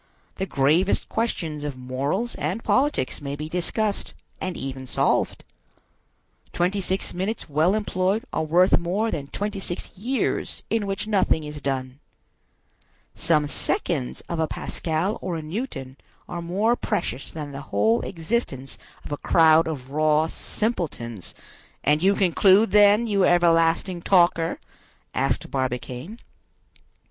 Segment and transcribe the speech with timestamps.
[0.37, 5.43] The gravest questions of morals and politics may be discussed, and even solved.
[6.51, 11.43] Twenty six minutes well employed are worth more than twenty six years in which nothing
[11.43, 11.99] is done.
[13.13, 18.79] Some seconds of a Pascal or a Newton are more precious than the whole existence
[19.05, 21.35] of a crowd of raw simpletons—"
[21.83, 24.59] "And you conclude, then, you everlasting talker?"
[25.13, 26.17] asked Barbicane.